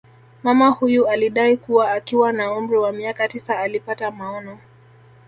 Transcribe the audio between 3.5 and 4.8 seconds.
alipata maono